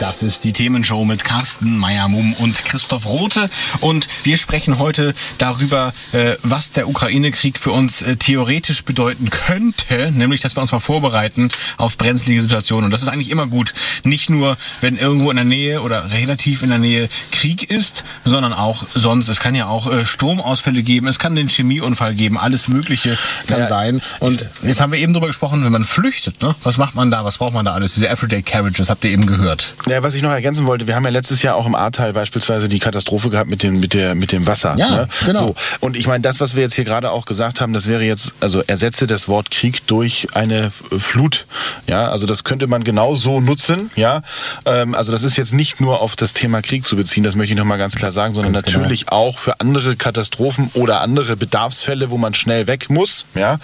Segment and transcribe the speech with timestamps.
[0.00, 3.48] Das ist die Themenshow mit Carsten Meyer-Mumm und Christoph Rote.
[3.80, 10.12] Und wir sprechen heute darüber, äh, was der Ukraine-Krieg für uns äh, theoretisch bedeuten könnte.
[10.12, 12.86] Nämlich, dass wir uns mal vorbereiten auf brenzlige Situationen.
[12.86, 13.72] Und das ist eigentlich immer gut.
[14.04, 18.52] Nicht nur, wenn irgendwo in der Nähe oder relativ in der Nähe Krieg ist, sondern
[18.52, 19.28] auch sonst.
[19.28, 21.08] Es kann ja auch äh, Stromausfälle geben.
[21.08, 22.36] Es kann den Chemieunfall geben.
[22.38, 24.02] Alles Mögliche kann Ja, sein.
[24.20, 26.42] Und jetzt haben wir eben darüber gesprochen, wenn man flüchtet.
[26.42, 26.54] Ne?
[26.62, 27.24] Was macht man da?
[27.24, 27.94] Was braucht man da alles?
[27.94, 29.74] Diese Everyday Carriages habt ihr eben gehört.
[29.88, 32.68] Ja, was ich noch ergänzen wollte, wir haben ja letztes Jahr auch im Ahrtal beispielsweise
[32.68, 34.74] die Katastrophe gehabt mit dem, mit der, mit dem Wasser.
[34.76, 35.08] Ja, ne?
[35.24, 35.38] genau.
[35.38, 35.54] So.
[35.78, 38.32] Und ich meine, das, was wir jetzt hier gerade auch gesagt haben, das wäre jetzt,
[38.40, 41.46] also ersetze das Wort Krieg durch eine F- Flut.
[41.86, 43.90] Ja, also das könnte man genau so nutzen.
[43.94, 44.22] Ja,
[44.64, 47.54] ähm, also das ist jetzt nicht nur auf das Thema Krieg zu beziehen, das möchte
[47.54, 48.78] ich nochmal ganz klar sagen, sondern Ganz genau.
[48.80, 53.24] natürlich auch für andere Katastrophen oder andere Bedarfsfälle, wo man schnell weg muss.
[53.36, 53.60] Ja,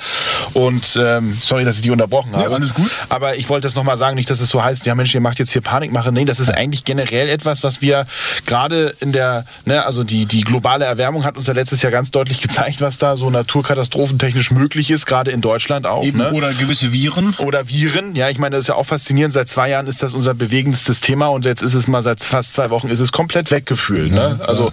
[0.55, 2.55] und ähm, sorry, dass ich die unterbrochen habe.
[2.55, 2.93] alles gut.
[3.09, 5.41] Aber ich wollte das nochmal sagen, nicht, dass es so heißt, ja Mensch, ihr macht
[5.41, 6.12] jetzt hier Panikmache.
[6.13, 8.07] Nee, das ist eigentlich generell etwas, was wir
[8.47, 12.11] gerade in der, ne, also die, die globale Erwärmung hat uns ja letztes Jahr ganz
[12.11, 16.05] deutlich gezeigt, was da so naturkatastrophentechnisch möglich ist, gerade in Deutschland auch.
[16.05, 16.33] Eben, ne?
[16.33, 17.35] Oder gewisse Viren.
[17.39, 19.33] Oder Viren, ja, ich meine, das ist ja auch faszinierend.
[19.33, 22.55] Seit zwei Jahren ist das unser bewegendstes Thema und jetzt ist es mal seit fast
[22.55, 24.13] zwei Wochen ist es komplett weggefühlt.
[24.13, 24.39] Ne?
[24.47, 24.73] Also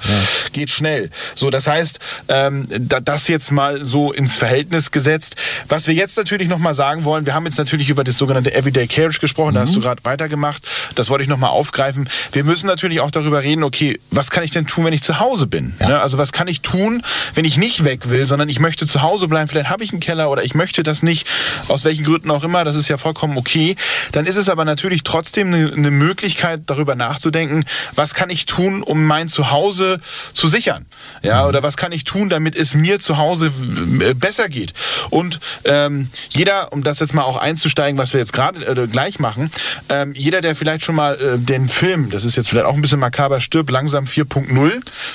[0.51, 1.09] geht schnell.
[1.35, 5.35] So, das heißt, ähm, da, das jetzt mal so ins Verhältnis gesetzt.
[5.67, 8.53] Was wir jetzt natürlich noch mal sagen wollen, wir haben jetzt natürlich über das sogenannte
[8.53, 10.67] Everyday Carriage gesprochen, da hast du gerade weitergemacht.
[10.95, 12.09] Das wollte ich noch mal aufgreifen.
[12.31, 15.19] Wir müssen natürlich auch darüber reden, okay, was kann ich denn tun, wenn ich zu
[15.19, 15.73] Hause bin?
[15.79, 15.99] Ne?
[15.99, 17.01] Also was kann ich tun,
[17.35, 19.99] wenn ich nicht weg will, sondern ich möchte zu Hause bleiben, vielleicht habe ich einen
[19.99, 21.27] Keller oder ich möchte das nicht,
[21.67, 23.75] aus welchen Gründen auch immer, das ist ja vollkommen okay.
[24.11, 27.63] Dann ist es aber natürlich trotzdem eine, eine Möglichkeit, darüber nachzudenken,
[27.95, 29.99] was kann ich tun, um mein Zuhause
[30.33, 30.85] zu sichern?
[31.21, 33.51] Ja, oder was kann ich tun, damit es mir zu Hause
[33.99, 34.73] äh, besser geht?
[35.09, 39.19] Und ähm, jeder, um das jetzt mal auch einzusteigen, was wir jetzt gerade äh, gleich
[39.19, 39.51] machen,
[39.89, 42.81] ähm, jeder, der vielleicht schon mal äh, den Film, das ist jetzt vielleicht auch ein
[42.81, 44.71] bisschen makaber, stirb langsam 4.0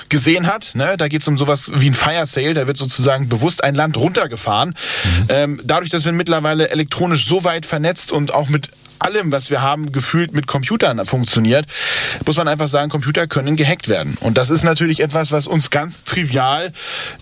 [0.09, 0.97] gesehen hat, ne?
[0.97, 3.97] da geht es um sowas wie ein Fire Sale, da wird sozusagen bewusst ein Land
[3.97, 4.75] runtergefahren.
[5.29, 8.69] Ähm, dadurch, dass wir mittlerweile elektronisch so weit vernetzt und auch mit
[8.99, 11.67] allem, was wir haben, gefühlt mit Computern funktioniert,
[12.27, 14.17] muss man einfach sagen, Computer können gehackt werden.
[14.21, 16.73] Und das ist natürlich etwas, was uns ganz trivial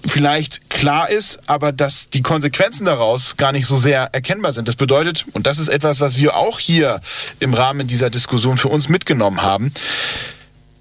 [0.07, 4.69] vielleicht klar ist, aber dass die Konsequenzen daraus gar nicht so sehr erkennbar sind.
[4.69, 7.01] Das bedeutet, und das ist etwas, was wir auch hier
[7.41, 9.73] im Rahmen dieser Diskussion für uns mitgenommen haben,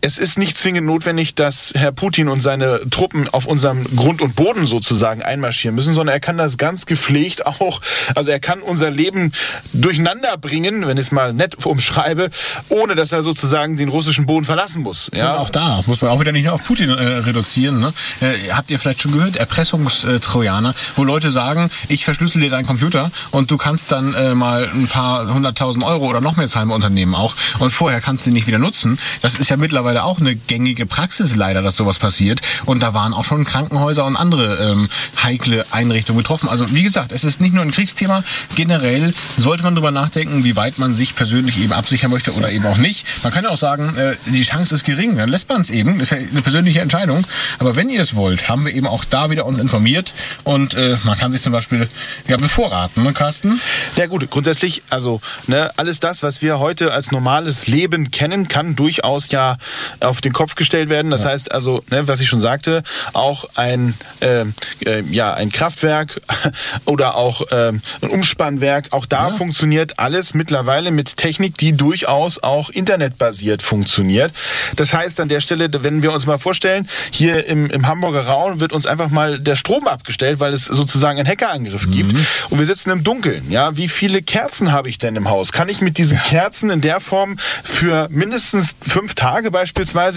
[0.02, 4.36] es ist nicht zwingend notwendig, dass Herr Putin und seine Truppen auf unserem Grund und
[4.36, 7.82] Boden sozusagen einmarschieren müssen, sondern er kann das ganz gepflegt auch,
[8.16, 9.32] also er kann unser Leben
[9.74, 12.30] durcheinander bringen, wenn ich es mal nett umschreibe,
[12.70, 15.12] ohne dass er sozusagen den russischen Boden verlassen muss.
[15.14, 17.80] Ja, Und auch da muss man auch wieder nicht nur auf Putin äh, reduzieren.
[17.80, 17.94] Ne?
[18.22, 23.12] Äh, habt ihr vielleicht schon gehört, Erpressungstrojaner, wo Leute sagen, ich verschlüssel dir deinen Computer
[23.30, 26.76] und du kannst dann äh, mal ein paar hunderttausend Euro oder noch mehr zahlen bei
[26.76, 28.98] Unternehmen auch und vorher kannst du ihn nicht wieder nutzen.
[29.22, 32.42] Das ist ja mittlerweile auch eine gängige Praxis leider, dass sowas passiert.
[32.66, 34.90] Und da waren auch schon Krankenhäuser und andere ähm,
[35.24, 36.50] heikle Einrichtungen betroffen.
[36.50, 38.24] Also wie gesagt, es ist nicht nur ein Kriegsthema.
[38.56, 42.66] Generell sollte man darüber nachdenken, wie weit man sich persönlich eben absichern möchte oder eben
[42.66, 43.06] auch nicht.
[43.24, 46.00] Man kann ja auch sagen, äh, die Chance ist gering, dann lässt man es eben.
[46.00, 47.26] Ist ja eine persönliche Entscheidung.
[47.60, 50.14] Aber wenn ihr es wollt, haben wir eben auch da wieder uns informiert
[50.44, 51.88] und äh, man kann sich zum Beispiel
[52.28, 53.60] ja bevorraten, ne, Carsten?
[53.96, 58.76] Ja gut, grundsätzlich, also ne, alles das, was wir heute als normales Leben kennen, kann
[58.76, 59.58] durchaus ja
[60.00, 61.12] auf den Kopf gestellt werden.
[61.12, 62.84] Das heißt also, ne, was ich schon sagte,
[63.14, 64.44] auch ein, äh,
[64.86, 66.22] äh, ja, ein Kraftwerk
[66.86, 72.70] oder auch ähm, ein Umspannwerk, auch da funktioniert alles mittlerweile mit Technik, die durchaus auch
[72.70, 74.32] internetbasiert funktioniert.
[74.76, 78.60] Das heißt an der Stelle, wenn wir uns mal vorstellen, hier im, im Hamburger Raum
[78.60, 82.16] wird uns einfach mal der Strom abgestellt, weil es sozusagen einen Hackerangriff gibt
[82.50, 83.50] und wir sitzen im Dunkeln.
[83.52, 85.52] Ja, wie viele Kerzen habe ich denn im Haus?
[85.52, 89.71] Kann ich mit diesen Kerzen in der Form für mindestens fünf Tage beispielsweise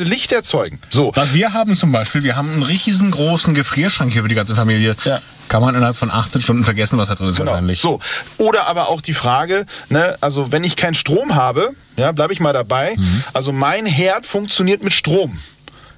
[0.05, 0.79] Licht erzeugen?
[0.91, 1.13] So.
[1.15, 4.95] Was wir haben zum Beispiel, wir haben einen riesengroßen Gefrierschrank hier für die ganze Familie.
[5.05, 5.21] Ja.
[5.49, 7.51] Kann man innerhalb von 18 Stunden vergessen, was da drin ist Genau.
[7.51, 7.79] wahrscheinlich.
[7.81, 8.01] So.
[8.39, 12.41] Oder aber auch die Frage, ne, also wenn ich keinen Strom habe, ja, bleibe ich
[12.41, 12.95] mal dabei.
[13.35, 15.31] Also mein Herd funktioniert mit Strom.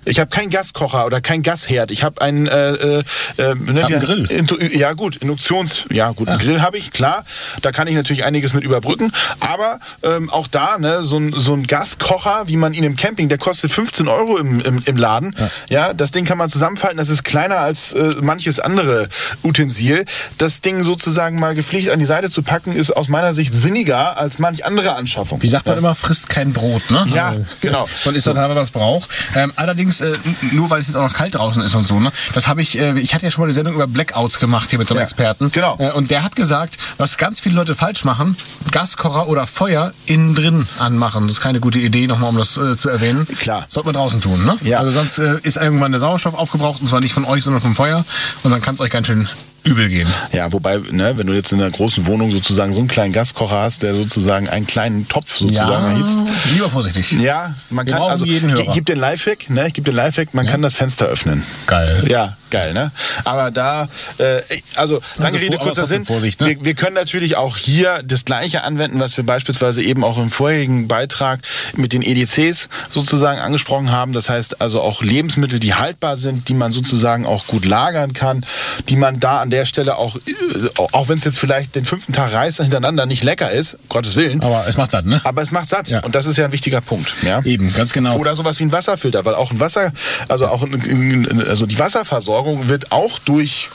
[0.06, 1.90] Ich habe keinen Gaskocher oder keinen Gasherd.
[1.90, 3.02] Ich habe einen, äh, äh,
[3.38, 4.26] äh, ne, Hab einen Grill.
[4.26, 7.24] Intu- Ja gut, Induktions, ja gut, einen Grill habe ich, klar.
[7.62, 9.10] Da kann ich natürlich einiges mit überbrücken.
[9.40, 13.28] Aber ähm, auch da, ne, so ein, so ein Gaskocher, wie man ihn im Camping,
[13.28, 15.34] der kostet 15 Euro im, im, im Laden.
[15.68, 15.92] Ja.
[15.92, 19.08] das Ding kann man zusammenfalten, das ist kleiner als äh, manches andere
[19.42, 20.04] Utensil.
[20.38, 24.16] Das Ding sozusagen mal gepflegt an die Seite zu packen, ist aus meiner Sicht sinniger
[24.16, 25.42] als manch andere Anschaffung.
[25.42, 27.04] Wie sagt man immer, frisst kein Brot, ne?
[27.08, 27.86] Ja, genau.
[28.04, 29.08] Man isst dann, was braucht.
[29.34, 31.98] Ähm, allerdings, äh, n- nur weil es jetzt auch noch kalt draußen ist und so,
[32.00, 32.12] ne?
[32.34, 34.78] Das habe ich, äh, ich hatte ja schon mal eine Sendung über Blackouts gemacht hier
[34.78, 35.50] mit so einem Ja, Experten.
[35.52, 35.76] genau.
[35.78, 38.36] Äh, und der hat gesagt, was ganz viele Leute falsch machen,
[38.70, 41.24] Gaskocher oder Feuer innen drin anmachen.
[41.24, 43.26] Das ist keine gute Idee, nochmal um das äh, zu erwähnen.
[43.40, 43.64] Klar.
[43.68, 44.56] Sollte man draußen tun, ne?
[44.62, 44.78] Ja.
[44.78, 47.74] Also sonst äh, ist irgendwann der Sauerstoff aufgebraucht, und zwar nicht von euch, sondern vom
[47.74, 48.04] Feuer.
[48.42, 49.28] Und dann kann es euch ganz schön
[49.66, 50.08] übel gehen.
[50.32, 53.60] Ja, wobei, ne, wenn du jetzt in einer großen Wohnung sozusagen so einen kleinen Gaskocher
[53.62, 56.20] hast, der sozusagen einen kleinen Topf sozusagen erhitzt.
[56.54, 57.12] lieber vorsichtig.
[57.12, 58.72] Ja, man Wir kann also jeden ich Hörer.
[58.72, 59.66] gebe den Lifehack, ne?
[59.66, 61.42] Ich gebe den Lifehack, man kann das Fenster öffnen.
[61.66, 62.04] Geil.
[62.08, 62.90] Ja, geil, ne?
[63.24, 63.88] Aber da,
[64.18, 64.40] äh,
[64.76, 66.04] also lange Also, Rede kurzer Sinn.
[66.04, 66.46] Vorsicht, ne?
[66.48, 70.30] wir, wir können natürlich auch hier das Gleiche anwenden, was wir beispielsweise eben auch im
[70.30, 71.40] vorherigen Beitrag
[71.74, 74.12] mit den EDCs sozusagen angesprochen haben.
[74.12, 78.44] Das heißt also auch Lebensmittel, die haltbar sind, die man sozusagen auch gut lagern kann,
[78.88, 80.20] die man da an der Stelle auch, äh,
[80.92, 84.42] auch wenn es jetzt vielleicht den fünften Tag Reis hintereinander nicht lecker ist, Gottes Willen.
[84.42, 85.20] Aber es macht satt, ne?
[85.24, 86.00] Aber es macht satt Ja.
[86.00, 87.12] und das ist ja ein wichtiger Punkt.
[87.22, 87.42] Ja?
[87.44, 88.16] Eben, ganz genau.
[88.16, 89.92] Oder sowas wie ein Wasserfilter, weil auch ein Wasser,
[90.28, 93.68] also auch ein, also die Wasserversorgung wird auch durch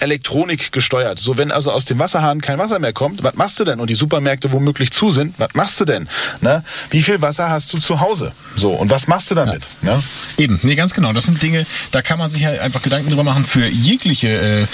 [0.00, 1.18] Elektronik gesteuert.
[1.18, 3.80] So wenn also aus dem Wasserhahn kein Wasser mehr kommt, was machst du denn?
[3.80, 6.08] Und die Supermärkte womöglich zu sind, was machst du denn?
[6.40, 6.62] Ne?
[6.90, 8.32] Wie viel Wasser hast du zu Hause?
[8.54, 9.62] So und was machst du damit?
[9.82, 10.02] Ne?
[10.38, 11.12] Eben, nee, ganz genau.
[11.12, 14.66] Das sind Dinge, da kann man sich halt einfach Gedanken drüber machen für jegliche äh,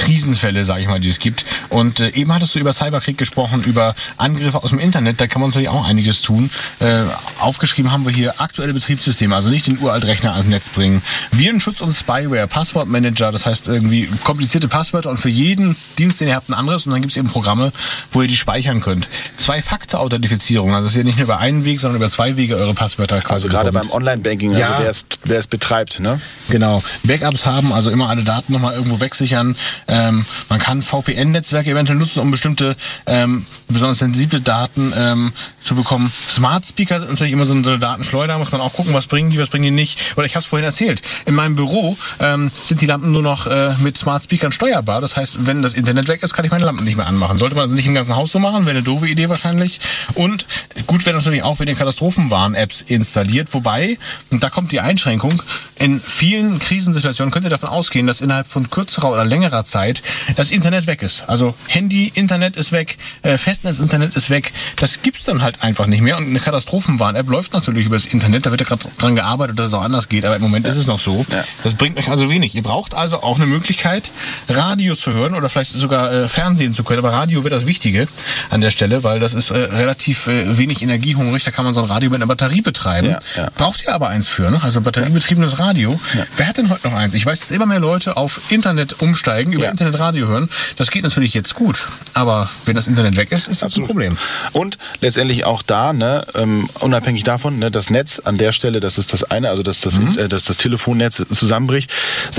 [0.00, 1.44] Krisenfälle, sage ich mal, die es gibt.
[1.68, 5.42] Und äh, eben hattest du über Cyberkrieg gesprochen, über Angriffe aus dem Internet, da kann
[5.42, 6.50] man natürlich auch einiges tun.
[6.80, 7.02] Äh,
[7.38, 11.02] aufgeschrieben haben wir hier aktuelle Betriebssysteme, also nicht den Uraltrechner ans Netz bringen.
[11.32, 16.34] Virenschutz und Spyware, Passwortmanager, das heißt irgendwie komplizierte Passwörter und für jeden Dienst, den ihr
[16.34, 16.86] habt, ein anderes.
[16.86, 17.70] Und dann gibt es eben Programme,
[18.12, 19.08] wo ihr die speichern könnt.
[19.36, 23.18] Zwei-Faktor-Authentifizierung, also dass ihr nicht nur über einen Weg, sondern über zwei Wege eure Passwörter
[23.20, 23.90] quasi Also gerade bekommt.
[23.90, 26.00] beim Online-Banking, also wer es, wer es betreibt.
[26.00, 26.20] Ne?
[26.48, 26.82] Genau.
[27.04, 29.54] Backups haben, also immer alle Daten nochmal irgendwo wegsichern.
[29.88, 32.76] Ähm, man kann VPN-Netzwerke eventuell nutzen, um bestimmte
[33.06, 36.10] ähm, besonders sensible Daten ähm, zu bekommen.
[36.10, 39.38] Smart Speaker sind natürlich immer so eine Datenschleuder, muss man auch gucken, was bringen die,
[39.38, 40.16] was bringen die nicht.
[40.16, 41.02] Oder ich habe es vorhin erzählt.
[41.26, 45.00] In meinem Büro ähm, sind die Lampen nur noch äh, mit Smart Speakern steuerbar.
[45.00, 47.38] Das heißt, wenn das Internet weg ist, kann ich meine Lampen nicht mehr anmachen.
[47.38, 49.80] Sollte man also nicht im ganzen Haus so machen, wäre eine doofe Idee wahrscheinlich.
[50.14, 50.46] Und
[50.86, 53.52] gut wäre natürlich auch, wenn ihr Katastrophenwarn-Apps installiert.
[53.52, 53.98] Wobei,
[54.30, 55.42] und da kommt die Einschränkung,
[55.78, 60.02] in vielen Krisensituationen könnt ihr davon ausgehen, dass innerhalb von kürzerer oder längerer Zeit
[60.36, 61.24] das Internet weg ist.
[61.26, 64.52] Also Handy, Internet ist weg, äh, Festnetz-Internet ist weg.
[64.76, 66.18] Das gibt's dann halt einfach nicht mehr.
[66.18, 68.44] Und eine Katastrophenwarn-App läuft natürlich über das Internet.
[68.44, 70.26] Da wird ja gerade dran gearbeitet, dass es auch anders geht.
[70.26, 71.24] Aber im Moment ist es noch so.
[71.30, 71.44] Ja.
[71.64, 72.54] Das bringt euch also wenig.
[72.54, 74.12] Ihr braucht also auch eine Möglichkeit,
[74.48, 76.98] Radio zu hören oder vielleicht sogar äh, Fernsehen zu können.
[77.00, 78.06] Aber Radio wird das Wichtige
[78.50, 81.44] an der Stelle, weil das ist äh, relativ äh, wenig energiehungrig.
[81.44, 83.08] Da kann man so ein Radio mit einer Batterie betreiben.
[83.10, 83.48] Ja, ja.
[83.56, 84.60] Braucht ihr aber eins für, ne?
[84.62, 85.98] Also batteriebetriebenes Radio.
[86.36, 87.14] Wer hat denn heute noch eins?
[87.14, 89.70] Ich weiß, dass immer mehr Leute auf Internet umsteigen, über Ja.
[89.70, 90.48] Internetradio hören.
[90.76, 91.86] Das geht natürlich jetzt gut.
[92.14, 94.16] Aber wenn das Internet weg ist, ist das ein Problem.
[94.52, 98.98] Und letztendlich auch da, ne, ähm, unabhängig davon, ne, das Netz an der Stelle, das
[98.98, 100.18] ist das eine, also dass das, Mhm.
[100.18, 101.90] äh, dass das Telefonnetz zusammenbricht.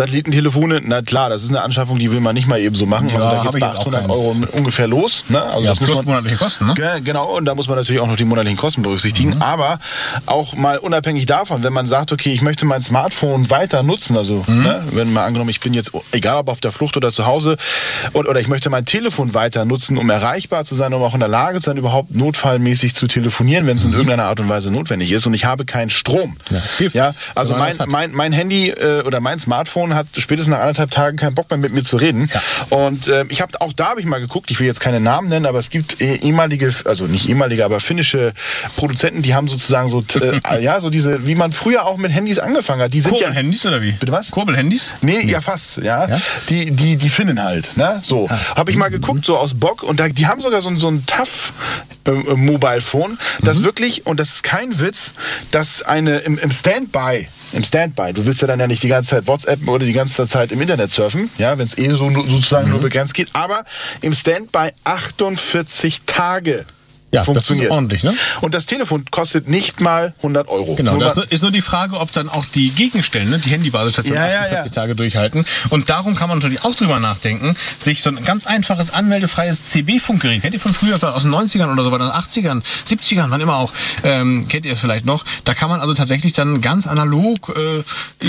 [0.06, 3.10] Satellitentelefone, na klar, das ist eine Anschaffung, die will man nicht mal eben so machen.
[3.24, 4.14] Also Ja, da geht's ich bei jetzt auch 800 keins.
[4.16, 5.24] Euro ungefähr los.
[5.30, 5.42] Ne?
[5.42, 6.74] Also Ja, das plus man, monatliche Kosten, ne?
[6.74, 9.36] Ge- Genau, und da muss man natürlich auch noch die monatlichen Kosten berücksichtigen.
[9.36, 9.42] Mhm.
[9.42, 9.80] Aber
[10.26, 14.44] auch mal unabhängig davon, wenn man sagt, okay, ich möchte mein Smartphone weiter nutzen, also
[14.48, 14.62] Mhm.
[14.64, 17.58] ne, wenn mal angenommen, ich bin jetzt, egal ob auf der Flucht oder zu Hause,
[18.14, 21.20] und, oder ich möchte mein Telefon weiter nutzen, um erreichbar zu sein, um auch in
[21.20, 24.72] der Lage zu sein, überhaupt notfallmäßig zu telefonieren, wenn es in irgendeiner Art und Weise
[24.72, 26.36] notwendig ist und ich habe keinen Strom.
[26.50, 26.58] Mhm.
[26.80, 30.92] Ja, ja also mein, mein, mein Handy äh, oder mein Smartphone hat spätestens nach anderthalb
[30.92, 32.30] Tagen keinen Bock mehr mit mir zu reden.
[32.34, 32.78] Ja.
[32.78, 35.30] Und äh, ich habe auch da habe ich mal geguckt, ich will jetzt keine Namen
[35.30, 38.34] nennen, aber es gibt äh, ehemalige, also nicht ehemalige, aber finnische
[38.76, 42.40] Produzenten, die haben sozusagen so, äh, ja, so diese, wie man früher auch mit Handys
[42.40, 42.94] angefangen hat.
[42.94, 43.92] Die sind ja, Kurbelhandys oder wie?
[43.92, 44.32] Bitte was?
[44.32, 44.96] Kurbelhandys?
[45.02, 46.08] Nee, ja fast, ja.
[46.08, 46.18] Ja?
[46.50, 48.00] Die, die, die Finnen halt, ne?
[48.04, 48.30] So.
[48.30, 51.06] Habe ich mal geguckt, so aus Bock und da, die haben sogar so, so ein
[51.06, 51.54] TAF
[52.08, 55.12] äh, äh, Mobile Phone, das wirklich, und das ist kein Witz,
[55.52, 59.12] dass eine im, im Standby, im Standby, du willst ja dann ja nicht die ganze
[59.12, 62.70] Zeit WhatsApp oder die ganze Zeit im Internet surfen, ja, wenn es eh so sozusagen
[62.70, 63.64] nur begrenzt geht, aber
[64.02, 66.66] im Standby 48 Tage
[67.14, 67.66] Ja, funktioniert.
[67.66, 68.14] das ist ordentlich, ne?
[68.42, 70.76] Und das Telefon kostet nicht mal 100 Euro.
[70.76, 74.16] Genau, Nur das ist nur die Frage, ob dann auch die Gegenstellen, ne, die Handybasisstation
[74.16, 74.82] Ja, ja, 48 ja.
[74.82, 75.46] Tage durchhalten.
[75.70, 80.42] Und darum kann man natürlich auch drüber nachdenken, sich so ein ganz einfaches anmeldefreies CB-Funkgerät,
[80.42, 83.58] kennt ihr von früher aus den 90ern oder so, oder den 80ern, 70ern, wann immer
[83.58, 87.54] auch, ähm, kennt ihr es vielleicht noch, da kann man also tatsächlich dann ganz analog
[87.56, 87.84] äh,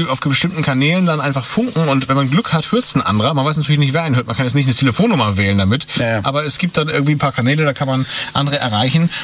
[0.09, 3.35] auf bestimmten Kanälen dann einfach funken und wenn man Glück hat, hört es ein anderer.
[3.35, 4.27] Man weiß natürlich nicht, wer einen hört.
[4.27, 6.21] Man kann jetzt nicht eine Telefonnummer wählen damit, Ja, ja.
[6.25, 8.72] aber es gibt dann irgendwie ein paar Kanäle, da kann man andere erreichen.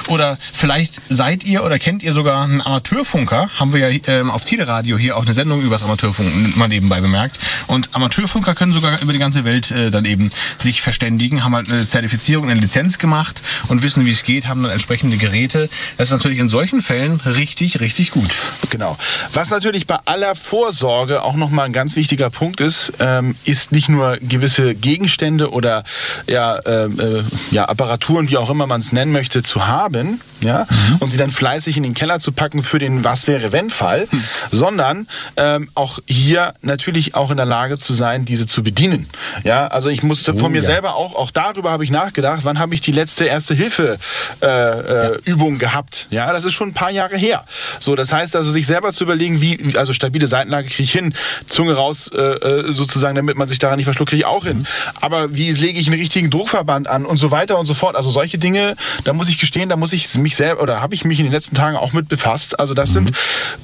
[0.09, 3.51] Oder vielleicht seid ihr oder kennt ihr sogar einen Amateurfunker.
[3.59, 7.01] Haben wir ja ähm, auf Teleradio hier auch eine Sendung über das Amateurfunken mal nebenbei
[7.01, 7.39] bemerkt.
[7.67, 11.71] Und Amateurfunker können sogar über die ganze Welt äh, dann eben sich verständigen, haben halt
[11.71, 15.69] eine Zertifizierung, eine Lizenz gemacht und wissen, wie es geht, haben dann entsprechende Geräte.
[15.97, 18.31] Das ist natürlich in solchen Fällen richtig, richtig gut.
[18.71, 18.97] Genau.
[19.33, 23.89] Was natürlich bei aller Vorsorge auch nochmal ein ganz wichtiger Punkt ist, ähm, ist nicht
[23.89, 25.85] nur gewisse Gegenstände oder
[26.27, 30.67] ja, ähm, äh, ja, Apparaturen, wie auch immer man es nennen möchte, zu haben, ja,
[31.01, 34.07] und sie dann fleißig in den Keller zu packen für den Was wäre wenn Fall,
[34.51, 39.09] sondern ähm, auch hier natürlich auch in der Lage zu sein, diese zu bedienen.
[39.45, 40.65] Ja, also ich musste von mir ja.
[40.65, 43.99] selber auch, auch darüber habe ich nachgedacht, wann habe ich die letzte erste Hilfe
[44.41, 46.07] äh, äh, Übung gehabt.
[46.11, 47.45] Ja, das ist schon ein paar Jahre her.
[47.81, 51.13] So, das heißt also, sich selber zu überlegen, wie, also stabile Seitenlage kriege ich hin,
[51.47, 54.65] Zunge raus äh, äh, sozusagen, damit man sich daran nicht verschluckt, kriege ich auch hin.
[55.01, 57.97] Aber wie lege ich einen richtigen Druckverband an und so weiter und so fort.
[57.97, 61.05] Also solche Dinge, da muss ich gestehen, da muss ich mich selber oder habe ich
[61.05, 62.59] mich in den letzten Tagen auch mit befasst.
[62.59, 63.11] Also das sind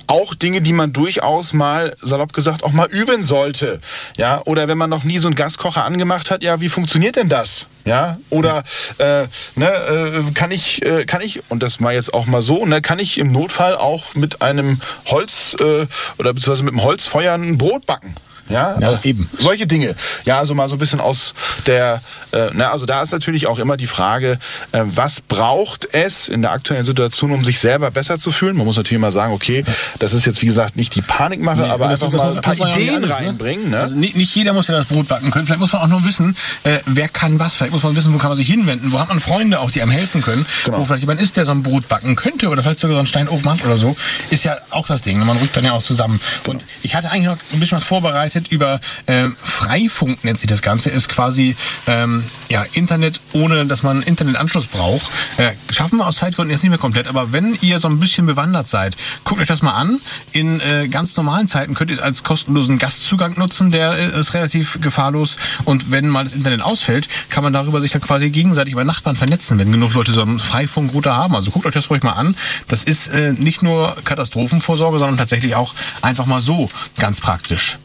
[0.07, 3.81] auch Dinge, die man durchaus mal, salopp gesagt, auch mal üben sollte.
[4.17, 7.29] Ja, oder wenn man noch nie so einen Gaskocher angemacht hat, ja, wie funktioniert denn
[7.29, 7.67] das?
[7.85, 8.65] Ja, oder
[8.99, 12.65] äh, ne, äh, kann ich, äh, kann ich, und das mal jetzt auch mal so,
[12.65, 15.87] ne, kann ich im Notfall auch mit einem Holz äh,
[16.19, 18.15] oder beziehungsweise mit einem Holzfeuer ein Brot backen?
[18.49, 19.29] Ja, Ja, äh, eben.
[19.39, 19.95] Solche Dinge.
[20.25, 21.35] Ja, also mal so ein bisschen aus
[21.67, 22.01] der,
[22.33, 24.39] äh, na, also da ist natürlich auch immer die Frage,
[24.73, 28.57] äh, was braucht es in der aktuellen Situation, um sich selber besser zu fühlen?
[28.57, 29.65] Man muss natürlich mal sagen, okay,
[29.99, 32.55] das ist jetzt wie gesagt nicht die Panikmache, aber Und das- einfach mal ein paar
[32.71, 33.15] Ideen alles, ne?
[33.17, 33.71] reinbringen.
[33.71, 33.79] Ne?
[33.79, 35.47] Also nicht, nicht jeder muss ja das Brot backen können.
[35.47, 37.55] Vielleicht muss man auch nur wissen, äh, wer kann was.
[37.55, 38.93] Vielleicht muss man wissen, wo kann man sich hinwenden.
[38.93, 40.45] Wo hat man Freunde auch, die einem helfen können.
[40.65, 40.79] Genau.
[40.81, 43.07] Wo vielleicht jemand ist, der so ein Brot backen könnte oder vielleicht sogar so einen
[43.07, 43.95] Steinofen hat oder so.
[44.31, 45.19] Ist ja auch das Ding.
[45.19, 45.25] ne?
[45.25, 46.21] Man rückt dann ja auch zusammen.
[46.47, 50.63] Und ich hatte eigentlich noch ein bisschen was vorbereitet über ähm, Freifunk, nennt sich das
[50.63, 50.91] Ganze.
[50.91, 55.03] Ist quasi ähm, ja, Internet, ohne dass man einen Internetanschluss braucht.
[55.37, 57.07] Äh, schaffen wir aus Zeitgründen jetzt nicht mehr komplett.
[57.07, 59.99] Aber wenn ihr so ein bisschen bewandert seid, guckt euch das mal an.
[60.33, 63.71] In äh, ganz normalen Zeiten könnt ihr es als kostenlosen Gastzugang nutzen.
[63.71, 65.37] Der äh, ist relativ gefahrlos.
[65.65, 69.17] Und wenn mal das Internet ausfällt, kann man darüber sich dann quasi gegenseitig über Nachbarn
[69.17, 71.35] vernetzen, wenn genug Leute so einen Freifunkrouter haben.
[71.35, 72.35] Also guckt euch das ruhig mal an.
[72.69, 77.79] Das ist äh, nicht nur Katastrophenvorsorge, sondern tatsächlich auch einfach mal so ganz praktisch.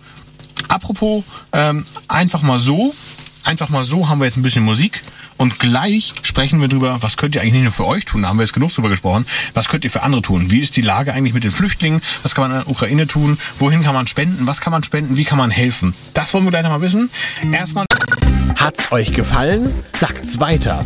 [0.90, 2.96] Apropos, ähm, einfach mal so,
[3.44, 5.04] einfach mal so haben wir jetzt ein bisschen Musik
[5.38, 8.30] und gleich sprechen wir drüber, was könnt ihr eigentlich nicht nur für euch tun, da
[8.30, 10.50] haben wir jetzt genug drüber gesprochen, was könnt ihr für andere tun?
[10.50, 12.02] Wie ist die Lage eigentlich mit den Flüchtlingen?
[12.24, 13.38] Was kann man in der Ukraine tun?
[13.60, 14.48] Wohin kann man spenden?
[14.48, 15.16] Was kann man spenden?
[15.16, 15.94] Wie kann man helfen?
[16.16, 17.12] Das wollen wir gleich noch mal wissen.
[17.52, 17.86] Erstmal
[18.56, 19.72] Hat's euch gefallen?
[19.94, 20.86] Sagt's weiter.